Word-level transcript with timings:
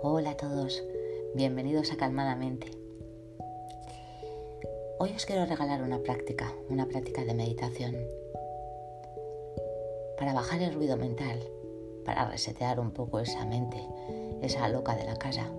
Hola 0.00 0.30
a 0.30 0.36
todos, 0.36 0.84
bienvenidos 1.34 1.90
a 1.90 1.96
Calmadamente. 1.96 2.70
Hoy 5.00 5.10
os 5.16 5.26
quiero 5.26 5.44
regalar 5.44 5.82
una 5.82 5.98
práctica, 5.98 6.54
una 6.70 6.86
práctica 6.86 7.24
de 7.24 7.34
meditación 7.34 7.96
para 10.16 10.34
bajar 10.34 10.62
el 10.62 10.72
ruido 10.72 10.96
mental, 10.96 11.40
para 12.04 12.30
resetear 12.30 12.78
un 12.78 12.92
poco 12.92 13.18
esa 13.18 13.44
mente, 13.44 13.84
esa 14.40 14.68
loca 14.68 14.94
de 14.94 15.04
la 15.04 15.16
casa 15.16 15.50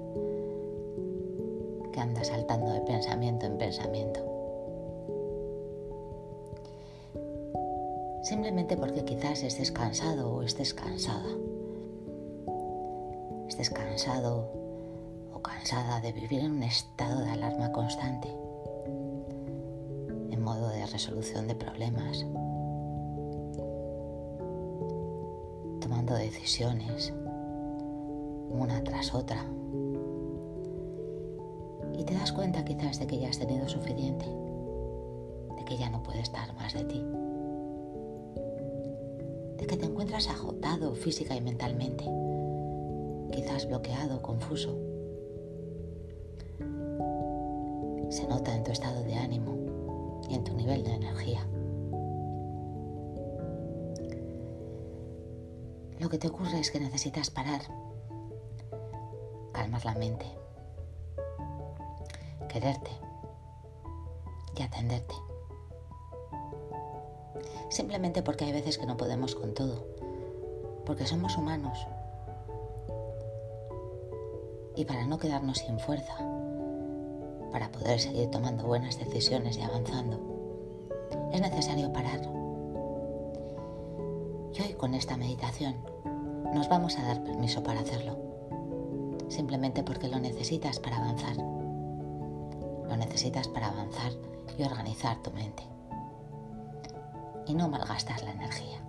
que 1.91 1.99
anda 1.99 2.23
saltando 2.23 2.71
de 2.71 2.79
pensamiento 2.79 3.45
en 3.45 3.57
pensamiento. 3.57 4.21
Simplemente 8.23 8.77
porque 8.77 9.03
quizás 9.03 9.43
estés 9.43 9.73
cansado 9.73 10.33
o 10.33 10.43
estés 10.43 10.73
cansada 10.73 11.27
estés 13.59 13.77
cansado 13.77 14.47
o 15.33 15.41
cansada 15.41 15.99
de 15.99 16.13
vivir 16.13 16.39
en 16.39 16.51
un 16.51 16.63
estado 16.63 17.19
de 17.19 17.31
alarma 17.31 17.73
constante, 17.73 18.29
en 20.31 20.41
modo 20.41 20.69
de 20.69 20.85
resolución 20.85 21.45
de 21.45 21.55
problemas, 21.55 22.25
tomando 25.81 26.13
decisiones 26.15 27.13
una 28.49 28.81
tras 28.81 29.13
otra. 29.13 29.43
Y 31.97 32.05
te 32.05 32.13
das 32.13 32.31
cuenta 32.31 32.63
quizás 32.63 32.97
de 32.97 33.07
que 33.07 33.19
ya 33.19 33.27
has 33.27 33.39
tenido 33.39 33.67
suficiente, 33.67 34.25
de 35.57 35.65
que 35.65 35.77
ya 35.77 35.89
no 35.89 36.01
puede 36.01 36.21
estar 36.21 36.53
más 36.53 36.73
de 36.73 36.85
ti, 36.85 37.03
de 39.57 39.67
que 39.67 39.75
te 39.75 39.85
encuentras 39.85 40.29
agotado 40.29 40.95
física 40.95 41.35
y 41.35 41.41
mentalmente 41.41 42.05
quizás 43.41 43.67
bloqueado, 43.67 44.21
confuso. 44.21 44.75
Se 48.09 48.27
nota 48.27 48.53
en 48.53 48.65
tu 48.65 48.71
estado 48.71 49.01
de 49.03 49.15
ánimo 49.15 50.19
y 50.29 50.35
en 50.35 50.43
tu 50.43 50.53
nivel 50.53 50.83
de 50.83 50.93
energía. 50.93 51.47
Lo 55.99 56.09
que 56.09 56.17
te 56.17 56.27
ocurre 56.27 56.59
es 56.59 56.69
que 56.69 56.81
necesitas 56.81 57.29
parar, 57.29 57.61
calmar 59.53 59.85
la 59.85 59.95
mente, 59.95 60.25
quererte 62.49 62.91
y 64.57 64.63
atenderte. 64.63 65.15
Simplemente 67.69 68.21
porque 68.21 68.43
hay 68.43 68.51
veces 68.51 68.77
que 68.77 68.85
no 68.85 68.97
podemos 68.97 69.35
con 69.35 69.53
todo, 69.53 69.87
porque 70.85 71.05
somos 71.05 71.37
humanos 71.37 71.87
y 74.79 74.85
para 74.85 75.05
no 75.05 75.17
quedarnos 75.17 75.57
sin 75.57 75.77
fuerza, 75.77 76.15
para 77.51 77.69
poder 77.69 77.99
seguir 77.99 78.31
tomando 78.31 78.63
buenas 78.65 78.97
decisiones 78.97 79.57
y 79.57 79.61
avanzando, 79.61 80.17
es 81.33 81.41
necesario 81.41 81.91
parar. 81.91 82.21
Y 84.53 84.61
hoy 84.61 84.73
con 84.77 84.93
esta 84.93 85.17
meditación 85.17 85.75
nos 86.53 86.69
vamos 86.69 86.97
a 86.97 87.03
dar 87.03 87.21
permiso 87.25 87.61
para 87.61 87.81
hacerlo, 87.81 88.17
simplemente 89.27 89.83
porque 89.83 90.07
lo 90.07 90.17
necesitas 90.17 90.79
para 90.79 90.95
avanzar. 90.95 91.35
Lo 91.35 92.95
necesitas 92.95 93.49
para 93.49 93.67
avanzar 93.67 94.13
y 94.57 94.63
organizar 94.63 95.21
tu 95.21 95.31
mente. 95.31 95.63
Y 97.47 97.53
no 97.53 97.67
malgastar 97.67 98.23
la 98.23 98.31
energía. 98.31 98.81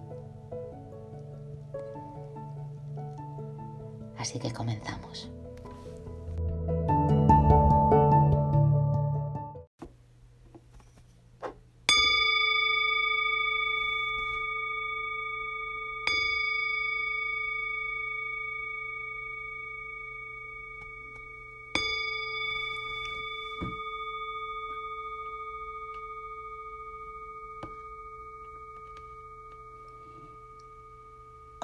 Así 4.16 4.38
que 4.38 4.52
comenzamos. 4.52 5.32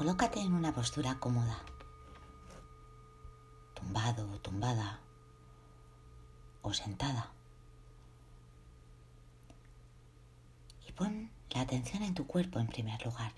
Colócate 0.07 0.39
en 0.39 0.55
una 0.55 0.73
postura 0.73 1.19
cómoda, 1.19 1.59
tumbado 3.75 4.31
o 4.31 4.39
tumbada 4.39 5.01
o 6.63 6.73
sentada. 6.73 7.33
Y 10.87 10.93
pon 10.93 11.29
la 11.51 11.63
atención 11.63 12.05
en 12.05 12.15
tu 12.15 12.25
cuerpo 12.25 12.61
en 12.61 12.69
primer 12.69 13.05
lugar. 13.05 13.33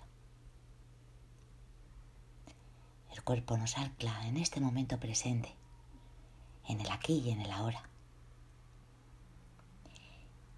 El 3.14 3.22
cuerpo 3.22 3.56
nos 3.56 3.78
ancla 3.78 4.26
en 4.26 4.36
este 4.36 4.60
momento 4.60 5.00
presente, 5.00 5.54
en 6.66 6.82
el 6.82 6.90
aquí 6.90 7.14
y 7.14 7.30
en 7.30 7.40
el 7.40 7.50
ahora. 7.50 7.88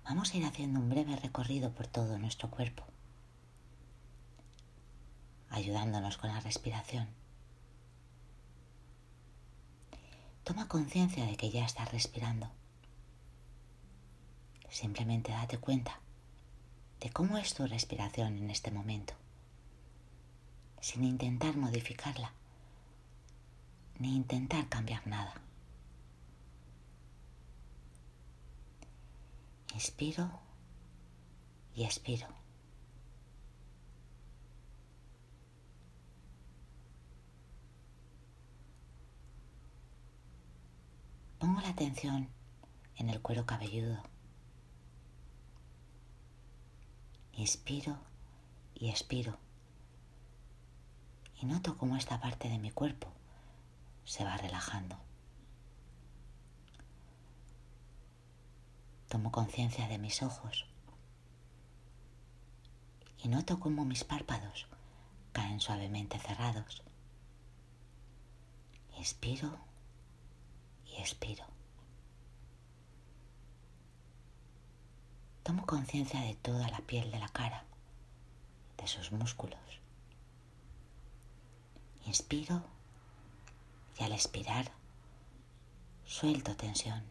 Vamos 0.03 0.35
a 0.35 0.39
ir 0.39 0.45
haciendo 0.45 0.81
un 0.81 0.89
breve 0.89 1.15
recorrido 1.15 1.71
por 1.71 1.87
todo 1.87 2.19
nuestro 2.19 2.51
cuerpo 2.51 2.85
ayudándonos 5.51 6.17
con 6.17 6.31
la 6.31 6.41
respiración. 6.41 7.09
Toma 10.45 10.69
conciencia 10.69 11.27
de 11.27 11.37
que 11.37 11.51
ya 11.51 11.65
estás 11.65 11.93
respirando. 11.93 12.51
Simplemente 14.69 15.33
date 15.33 15.59
cuenta 15.59 16.01
de 17.01 17.11
cómo 17.11 17.39
es 17.39 17.55
tu 17.55 17.67
respiración 17.67 18.37
en 18.39 18.51
este 18.51 18.71
momento, 18.71 19.15
sin 20.81 21.05
intentar 21.05 21.57
modificarla, 21.57 22.33
ni 23.99 24.15
intentar 24.17 24.69
cambiar 24.69 25.07
nada. 25.07 25.35
Inspiro 29.75 30.31
y 31.75 31.85
expiro. 31.85 32.40
Pongo 41.41 41.63
la 41.63 41.71
atención 41.71 42.29
en 42.97 43.09
el 43.09 43.23
cuero 43.23 43.47
cabelludo. 43.47 44.03
Inspiro 47.33 47.97
y 48.75 48.91
expiro. 48.91 49.39
Y 51.41 51.47
noto 51.47 51.79
cómo 51.79 51.97
esta 51.97 52.21
parte 52.21 52.51
de 52.51 52.59
mi 52.59 52.71
cuerpo 52.71 53.09
se 54.05 54.23
va 54.23 54.37
relajando. 54.37 54.99
Tomo 59.09 59.33
conciencia 59.33 59.89
de 59.89 59.97
mis 59.97 60.23
ojos 60.23 60.67
y 63.17 63.29
noto 63.29 63.61
cómo 63.61 63.87
mis 63.87 64.05
párpados 64.05 64.67
caen 65.33 65.61
suavemente 65.61 66.19
cerrados. 66.19 66.83
Inspiro 68.99 69.70
y 71.01 71.03
expiro. 71.03 71.45
Tomo 75.43 75.65
conciencia 75.65 76.21
de 76.21 76.35
toda 76.35 76.69
la 76.69 76.81
piel 76.81 77.11
de 77.11 77.19
la 77.19 77.29
cara, 77.29 77.65
de 78.77 78.87
sus 78.87 79.11
músculos. 79.11 79.59
Inspiro 82.05 82.63
y 83.99 84.03
al 84.05 84.13
expirar 84.13 84.71
suelto 86.05 86.55
tensión. 86.55 87.03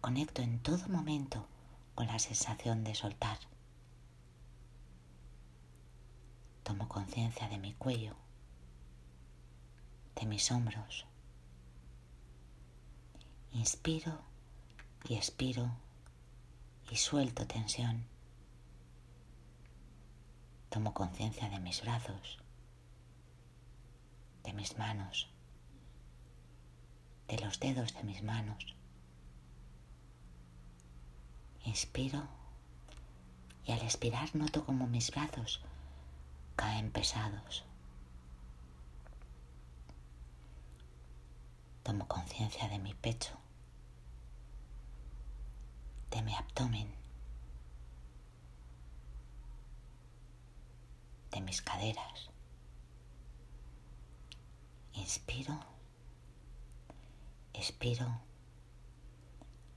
Conecto 0.00 0.40
en 0.40 0.60
todo 0.60 0.88
momento 0.88 1.48
con 1.96 2.06
la 2.06 2.20
sensación 2.20 2.84
de 2.84 2.94
soltar. 2.94 3.38
Tomo 6.62 6.88
conciencia 6.88 7.48
de 7.48 7.58
mi 7.58 7.72
cuello, 7.72 8.14
de 10.14 10.26
mis 10.26 10.50
hombros, 10.52 11.06
Inspiro 13.64 14.20
y 15.08 15.14
expiro 15.14 15.70
y 16.90 16.96
suelto 16.96 17.46
tensión. 17.46 18.04
Tomo 20.68 20.92
conciencia 20.92 21.48
de 21.48 21.58
mis 21.60 21.80
brazos, 21.80 22.40
de 24.42 24.52
mis 24.52 24.76
manos, 24.76 25.30
de 27.26 27.38
los 27.38 27.58
dedos 27.58 27.94
de 27.94 28.02
mis 28.02 28.22
manos. 28.22 28.76
Inspiro 31.64 32.22
y 33.64 33.72
al 33.72 33.80
expirar 33.80 34.36
noto 34.36 34.66
como 34.66 34.86
mis 34.86 35.10
brazos 35.10 35.62
caen 36.54 36.90
pesados. 36.90 37.64
Tomo 41.82 42.06
conciencia 42.06 42.68
de 42.68 42.78
mi 42.78 42.92
pecho, 42.92 43.38
de 46.14 46.22
mi 46.22 46.32
abdomen, 46.32 46.94
de 51.32 51.40
mis 51.40 51.60
caderas. 51.60 52.30
Inspiro, 54.92 55.58
expiro 57.52 58.20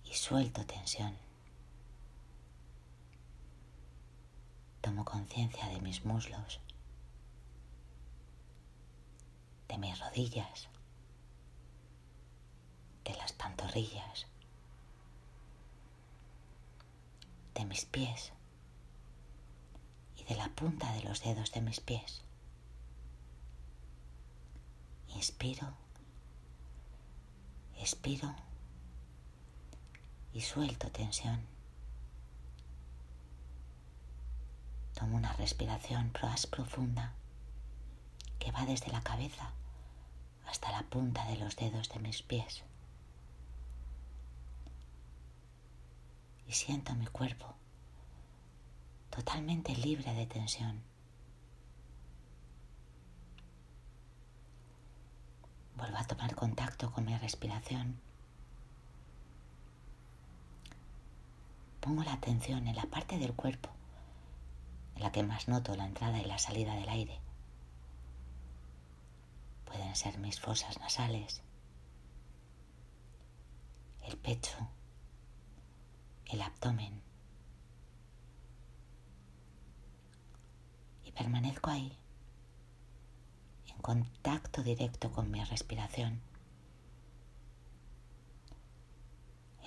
y 0.03 0.13
suelto 0.13 0.63
tensión. 0.67 1.17
Tomo 4.81 5.05
conciencia 5.05 5.67
de 5.69 5.81
mis 5.81 6.05
muslos, 6.05 6.59
de 9.69 9.77
mis 9.79 9.99
rodillas, 9.99 10.69
de 13.05 13.15
las 13.15 13.33
pantorrillas, 13.33 14.27
de 17.57 17.65
mis 17.65 17.86
pies 17.86 18.31
y 20.15 20.24
de 20.25 20.36
la 20.36 20.50
punta 20.50 20.94
de 20.94 21.01
los 21.01 21.24
dedos 21.24 21.51
de 21.51 21.62
mis 21.62 21.80
pies. 21.80 22.21
Inspiro, 25.15 25.74
expiro 27.80 28.36
y 30.33 30.42
suelto 30.42 30.92
tensión. 30.92 31.42
Tomo 34.94 35.18
una 35.18 35.33
respiración 35.33 36.12
más 36.21 36.45
profunda 36.45 37.13
que 38.38 38.51
va 38.51 38.65
desde 38.65 38.92
la 38.92 39.01
cabeza 39.01 39.51
hasta 40.45 40.71
la 40.71 40.83
punta 40.83 41.25
de 41.25 41.38
los 41.38 41.56
dedos 41.56 41.89
de 41.89 42.00
mis 42.00 42.21
pies. 42.21 42.63
Y 46.47 46.53
siento 46.53 46.95
mi 46.95 47.07
cuerpo 47.07 47.53
totalmente 49.09 49.75
libre 49.75 50.13
de 50.13 50.25
tensión. 50.25 50.81
Vuelvo 55.75 55.97
a 55.97 56.03
tomar 56.05 56.35
contacto 56.35 56.91
con 56.91 57.05
mi 57.05 57.17
respiración 57.17 57.99
pongo 61.88 62.03
la 62.03 62.11
atención 62.11 62.67
en 62.67 62.75
la 62.75 62.83
parte 62.83 63.17
del 63.17 63.33
cuerpo 63.33 63.69
en 64.97 65.03
la 65.03 65.11
que 65.13 65.23
más 65.23 65.47
noto 65.47 65.73
la 65.77 65.85
entrada 65.85 66.19
y 66.19 66.25
la 66.25 66.38
salida 66.38 66.75
del 66.75 66.89
aire. 66.89 67.17
Pueden 69.63 69.95
ser 69.95 70.17
mis 70.17 70.38
fosas 70.38 70.77
nasales, 70.81 71.44
el 74.03 74.17
pecho, 74.17 74.67
el 76.29 76.41
abdomen. 76.41 77.01
Y 81.03 81.12
permanezco 81.12 81.69
ahí, 81.69 81.97
en 83.68 83.77
contacto 83.81 84.63
directo 84.63 85.12
con 85.12 85.31
mi 85.31 85.44
respiración. 85.44 86.21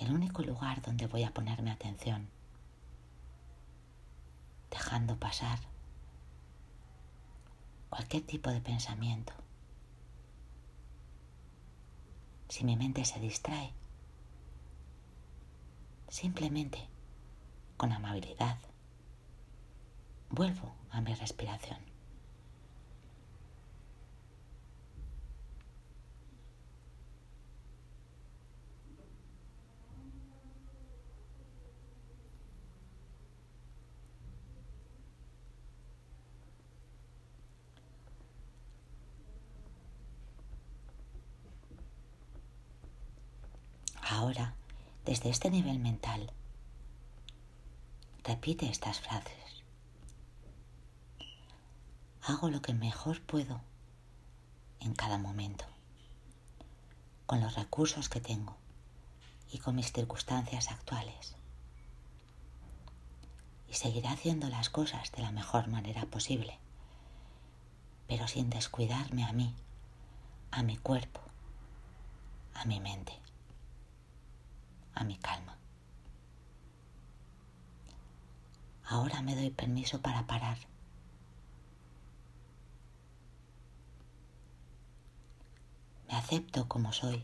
el 0.01 0.11
único 0.11 0.41
lugar 0.41 0.81
donde 0.81 1.05
voy 1.05 1.23
a 1.23 1.31
ponerme 1.31 1.69
atención, 1.69 2.27
dejando 4.71 5.15
pasar 5.17 5.59
cualquier 7.89 8.25
tipo 8.25 8.49
de 8.49 8.61
pensamiento. 8.61 9.33
Si 12.49 12.63
mi 12.63 12.75
mente 12.75 13.05
se 13.05 13.19
distrae, 13.19 13.73
simplemente 16.11 16.89
con 17.77 17.93
amabilidad 17.93 18.57
vuelvo 20.29 20.75
a 20.89 20.99
mi 20.99 21.13
respiración. 21.15 21.79
Ahora, 44.09 44.55
desde 45.05 45.29
este 45.29 45.49
nivel 45.49 45.79
mental, 45.79 46.31
repite 48.23 48.69
estas 48.69 48.99
frases. 48.99 49.63
Hago 52.21 52.49
lo 52.49 52.61
que 52.61 52.73
mejor 52.73 53.19
puedo 53.21 53.61
en 54.79 54.93
cada 54.93 55.17
momento, 55.17 55.65
con 57.25 57.41
los 57.41 57.55
recursos 57.55 58.09
que 58.09 58.21
tengo 58.21 58.55
y 59.51 59.57
con 59.57 59.75
mis 59.75 59.91
circunstancias 59.91 60.69
actuales. 60.69 61.35
Y 63.67 63.73
seguiré 63.73 64.07
haciendo 64.07 64.49
las 64.49 64.69
cosas 64.69 65.11
de 65.13 65.23
la 65.23 65.31
mejor 65.31 65.67
manera 65.67 66.05
posible, 66.05 66.59
pero 68.07 68.27
sin 68.27 68.51
descuidarme 68.51 69.23
a 69.23 69.33
mí, 69.33 69.55
a 70.51 70.61
mi 70.61 70.77
cuerpo, 70.77 71.21
a 72.53 72.65
mi 72.65 72.79
mente 72.79 73.20
a 74.93 75.03
mi 75.03 75.17
calma. 75.17 75.57
Ahora 78.85 79.21
me 79.21 79.35
doy 79.35 79.49
permiso 79.51 80.01
para 80.01 80.27
parar. 80.27 80.57
Me 86.07 86.15
acepto 86.17 86.67
como 86.67 86.91
soy 86.91 87.23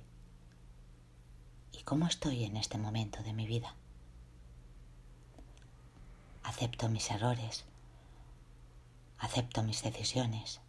y 1.74 1.84
cómo 1.84 2.08
estoy 2.08 2.46
en 2.46 2.56
este 2.56 2.78
momento 2.78 3.22
de 3.22 3.34
mi 3.34 3.46
vida. 3.46 3.76
Acepto 6.44 6.88
mis 6.88 7.12
errores, 7.12 7.66
acepto 9.20 9.62
mis 9.62 9.84
decisiones 9.84 10.62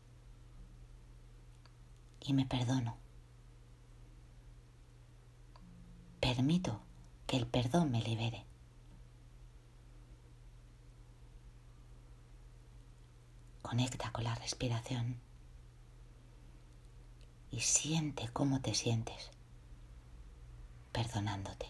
y 2.21 2.33
me 2.33 2.45
perdono. 2.45 2.97
Permito 6.19 6.88
que 7.29 7.37
el 7.37 7.47
perdón 7.47 7.91
me 7.91 8.01
libere. 8.01 8.45
Conecta 13.61 14.11
con 14.13 14.25
la 14.25 14.35
respiración 14.35 15.21
y 17.51 17.61
siente 17.61 18.31
cómo 18.33 18.63
te 18.63 18.75
sientes 18.75 19.31
perdonándote, 20.91 21.67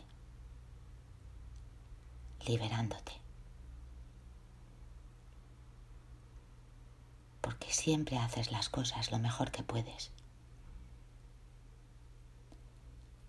liberándote. 2.47 3.13
Porque 7.41 7.73
siempre 7.73 8.17
haces 8.17 8.53
las 8.53 8.69
cosas 8.69 9.11
lo 9.11 9.19
mejor 9.19 9.51
que 9.51 9.65
puedes. 9.65 10.13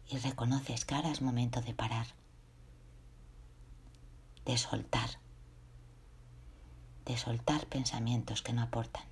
Y 0.09 0.17
reconoces 0.17 0.85
que 0.85 0.95
ahora 0.95 1.11
es 1.11 1.21
momento 1.21 1.61
de 1.61 1.73
parar, 1.73 2.07
de 4.45 4.57
soltar, 4.57 5.09
de 7.05 7.15
soltar 7.17 7.67
pensamientos 7.67 8.41
que 8.41 8.53
no 8.53 8.63
aportan. 8.63 9.03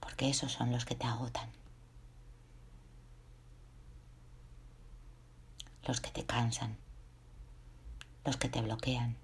Porque 0.00 0.28
esos 0.28 0.52
son 0.52 0.70
los 0.70 0.84
que 0.84 0.94
te 0.94 1.06
agotan, 1.06 1.50
los 5.86 6.00
que 6.00 6.10
te 6.10 6.24
cansan, 6.26 6.76
los 8.24 8.36
que 8.36 8.48
te 8.48 8.60
bloquean. 8.60 9.16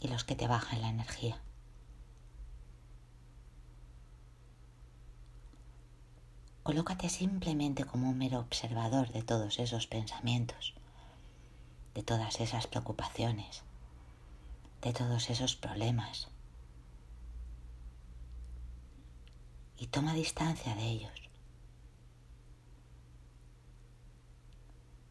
Y 0.00 0.08
los 0.08 0.24
que 0.24 0.36
te 0.36 0.46
bajan 0.46 0.82
la 0.82 0.90
energía. 0.90 1.40
Colócate 6.64 7.10
simplemente 7.10 7.84
como 7.84 8.08
un 8.08 8.16
mero 8.16 8.40
observador 8.40 9.12
de 9.12 9.22
todos 9.22 9.58
esos 9.58 9.86
pensamientos, 9.86 10.74
de 11.94 12.02
todas 12.02 12.40
esas 12.40 12.66
preocupaciones, 12.66 13.62
de 14.80 14.94
todos 14.94 15.28
esos 15.28 15.56
problemas. 15.56 16.28
Y 19.76 19.88
toma 19.88 20.14
distancia 20.14 20.74
de 20.74 20.88
ellos. 20.88 21.28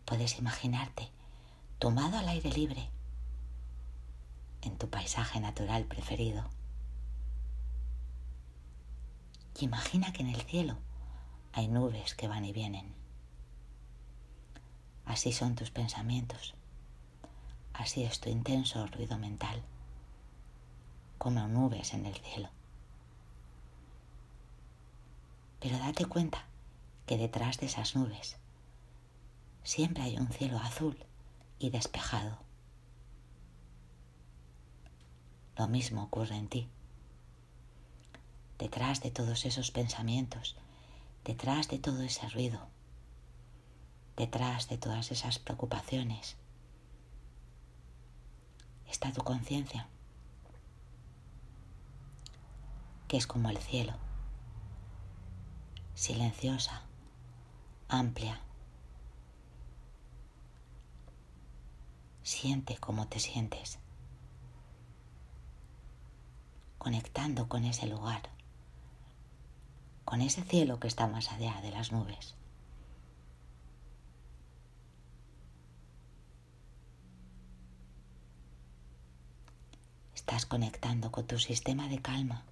Puedes 0.05 0.39
imaginarte 0.39 1.11
tumbado 1.77 2.17
al 2.17 2.29
aire 2.29 2.49
libre 2.49 2.89
en 4.63 4.75
tu 4.77 4.89
paisaje 4.89 5.39
natural 5.39 5.85
preferido 5.85 6.49
Y 9.59 9.65
imagina 9.65 10.11
que 10.11 10.23
en 10.23 10.29
el 10.29 10.41
cielo 10.41 10.77
hay 11.53 11.67
nubes 11.67 12.15
que 12.15 12.27
van 12.27 12.45
y 12.45 12.51
vienen. 12.51 12.93
Así 15.05 15.31
son 15.31 15.55
tus 15.55 15.69
pensamientos. 15.69 16.55
Así 17.73 18.03
es 18.03 18.19
tu 18.19 18.29
intenso 18.29 18.85
ruido 18.87 19.17
mental, 19.17 19.61
como 21.17 21.47
nubes 21.47 21.93
en 21.93 22.05
el 22.05 22.15
cielo. 22.15 22.49
Pero 25.59 25.77
date 25.77 26.05
cuenta 26.05 26.45
que 27.05 27.17
detrás 27.17 27.59
de 27.59 27.67
esas 27.67 27.95
nubes 27.95 28.37
siempre 29.63 30.03
hay 30.03 30.17
un 30.17 30.29
cielo 30.29 30.57
azul 30.57 30.97
y 31.59 31.69
despejado. 31.69 32.37
Lo 35.55 35.67
mismo 35.67 36.03
ocurre 36.03 36.35
en 36.35 36.47
ti. 36.47 36.67
Detrás 38.57 39.01
de 39.01 39.11
todos 39.11 39.45
esos 39.45 39.71
pensamientos, 39.71 40.55
detrás 41.23 41.69
de 41.69 41.79
todo 41.79 42.01
ese 42.01 42.27
ruido, 42.29 42.67
detrás 44.17 44.67
de 44.67 44.77
todas 44.77 45.11
esas 45.11 45.39
preocupaciones, 45.39 46.35
está 48.87 49.11
tu 49.11 49.23
conciencia, 49.23 49.87
que 53.07 53.17
es 53.17 53.25
como 53.25 53.49
el 53.49 53.57
cielo, 53.57 53.93
silenciosa, 55.93 56.81
amplia. 57.87 58.41
Siente 62.23 62.77
cómo 62.77 63.07
te 63.07 63.19
sientes, 63.19 63.79
conectando 66.77 67.47
con 67.47 67.63
ese 67.63 67.85
lugar, 67.87 68.32
con 70.05 70.21
ese 70.21 70.43
cielo 70.43 70.79
que 70.79 70.87
está 70.87 71.07
más 71.07 71.31
allá 71.31 71.59
de 71.61 71.71
las 71.71 71.91
nubes. 71.91 72.35
Estás 80.13 80.45
conectando 80.45 81.11
con 81.11 81.27
tu 81.27 81.37
sistema 81.37 81.87
de 81.87 82.01
calma, 82.01 82.45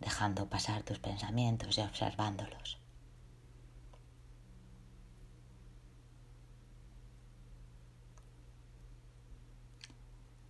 dejando 0.00 0.48
pasar 0.48 0.82
tus 0.82 0.98
pensamientos 0.98 1.78
y 1.78 1.80
observándolos. 1.80 2.78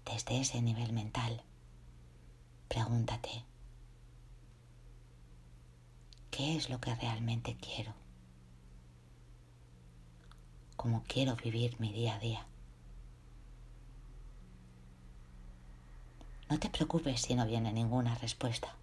Desde 0.04 0.40
ese 0.40 0.62
nivel 0.62 0.92
mental, 0.92 1.42
pregúntate, 2.68 3.44
¿qué 6.36 6.54
es 6.54 6.68
lo 6.68 6.78
que 6.82 6.94
realmente 6.94 7.56
quiero? 7.56 7.94
¿Cómo 10.76 11.02
quiero 11.08 11.34
vivir 11.34 11.80
mi 11.80 11.90
día 11.94 12.16
a 12.16 12.18
día? 12.18 12.46
No 16.50 16.58
te 16.58 16.68
preocupes 16.68 17.22
si 17.22 17.34
no 17.34 17.46
viene 17.46 17.72
ninguna 17.72 18.14
respuesta. 18.16 18.76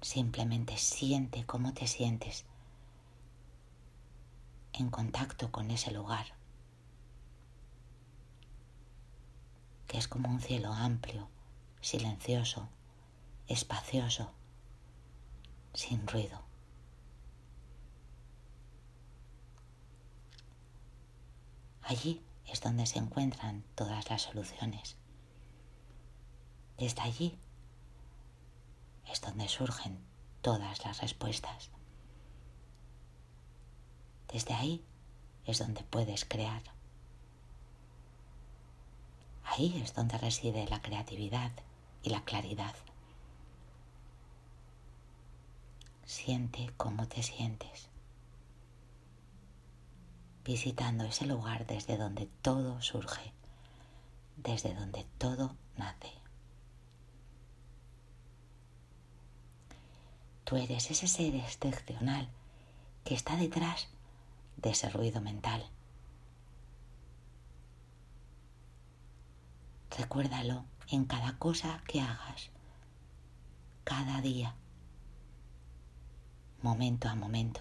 Simplemente 0.00 0.76
siente 0.76 1.46
cómo 1.46 1.72
te 1.72 1.86
sientes 1.86 2.44
en 4.72 4.90
contacto 4.90 5.52
con 5.52 5.70
ese 5.70 5.92
lugar, 5.92 6.26
que 9.86 9.98
es 9.98 10.08
como 10.08 10.28
un 10.28 10.40
cielo 10.40 10.72
amplio, 10.72 11.28
silencioso, 11.80 12.68
espacioso, 13.50 14.30
sin 15.74 16.06
ruido. 16.06 16.40
Allí 21.82 22.22
es 22.46 22.60
donde 22.60 22.86
se 22.86 22.98
encuentran 23.00 23.64
todas 23.74 24.08
las 24.08 24.22
soluciones. 24.22 24.96
Desde 26.78 27.02
allí 27.02 27.38
es 29.10 29.20
donde 29.20 29.48
surgen 29.48 29.98
todas 30.42 30.84
las 30.84 31.00
respuestas. 31.00 31.70
Desde 34.32 34.54
ahí 34.54 34.84
es 35.44 35.58
donde 35.58 35.82
puedes 35.82 36.24
crear. 36.24 36.62
Ahí 39.42 39.80
es 39.82 39.94
donde 39.94 40.16
reside 40.18 40.68
la 40.68 40.80
creatividad 40.80 41.50
y 42.04 42.10
la 42.10 42.22
claridad. 42.22 42.76
Siente 46.10 46.72
cómo 46.76 47.06
te 47.06 47.22
sientes 47.22 47.88
visitando 50.44 51.04
ese 51.04 51.24
lugar 51.24 51.68
desde 51.68 51.96
donde 51.96 52.26
todo 52.42 52.82
surge, 52.82 53.32
desde 54.36 54.74
donde 54.74 55.04
todo 55.18 55.54
nace. 55.76 56.12
Tú 60.42 60.56
eres 60.56 60.90
ese 60.90 61.06
ser 61.06 61.36
excepcional 61.36 62.28
que 63.04 63.14
está 63.14 63.36
detrás 63.36 63.86
de 64.56 64.70
ese 64.70 64.90
ruido 64.90 65.20
mental. 65.20 65.64
Recuérdalo 69.96 70.64
en 70.88 71.04
cada 71.04 71.38
cosa 71.38 71.80
que 71.86 72.00
hagas, 72.00 72.50
cada 73.84 74.20
día, 74.20 74.56
momento 76.62 77.08
a 77.08 77.14
momento. 77.14 77.60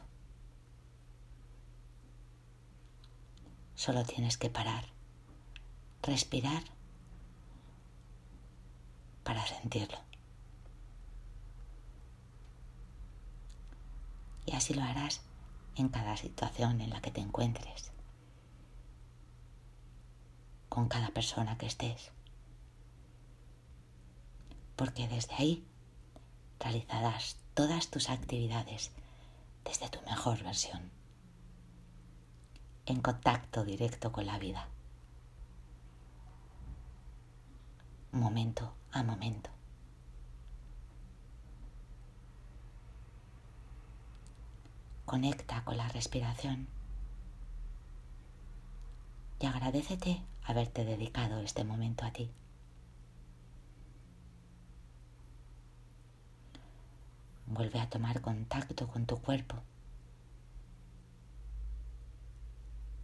Solo 3.76 4.04
tienes 4.04 4.38
que 4.38 4.50
parar, 4.50 4.86
respirar 6.04 6.64
para 9.24 9.46
sentirlo. 9.46 9.98
Y 14.46 14.54
así 14.54 14.74
lo 14.74 14.84
harás 14.84 15.22
en 15.76 15.90
cada 15.90 16.18
situación 16.18 16.82
en 16.82 16.90
la 16.90 17.02
que 17.02 17.12
te 17.12 17.22
encuentres, 17.22 17.92
con 20.68 20.90
cada 20.90 21.10
persona 21.12 21.58
que 21.58 21.68
estés. 21.68 22.12
Porque 24.76 25.08
desde 25.08 25.36
ahí 25.36 25.66
realizarás 26.60 27.38
todas 27.60 27.90
tus 27.90 28.10
actividades 28.10 28.90
desde 29.66 29.90
tu 29.90 30.00
mejor 30.04 30.42
versión 30.44 30.90
en 32.86 33.02
contacto 33.02 33.66
directo 33.66 34.14
con 34.14 34.26
la 34.26 34.40
vida, 34.40 34.70
momento 38.14 38.74
a 38.94 39.04
momento. 39.04 39.50
Conecta 45.04 45.66
con 45.66 45.76
la 45.76 45.90
respiración 45.90 46.70
y 49.42 49.48
agradecete 49.48 50.24
haberte 50.46 50.86
dedicado 50.86 51.42
este 51.42 51.66
momento 51.66 52.06
a 52.06 52.14
ti. 52.14 52.32
Vuelve 57.50 57.80
a 57.80 57.90
tomar 57.90 58.22
contacto 58.22 58.88
con 58.88 59.06
tu 59.06 59.18
cuerpo 59.18 59.56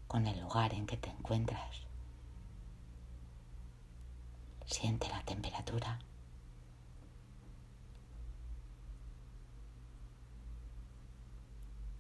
con 0.08 0.28
el 0.28 0.40
lugar 0.40 0.74
en 0.74 0.86
que 0.86 0.98
te 0.98 1.10
encuentras. 1.10 1.82
Siente 4.66 5.10
la 5.10 5.22
temperatura. 5.24 6.00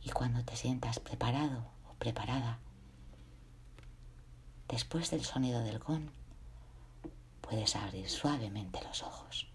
Y 0.02 0.12
cuando 0.12 0.46
te 0.46 0.56
sientas 0.56 1.00
preparado 1.00 1.66
o 1.90 1.96
preparada, 1.96 2.60
después 4.70 5.10
del 5.10 5.26
sonido 5.26 5.62
del 5.62 5.80
gong, 5.80 6.10
puedes 7.42 7.76
abrir 7.76 8.10
suavemente 8.10 8.82
los 8.84 9.04
ojos. 9.04 9.55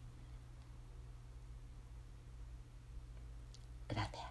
that. 4.01 4.30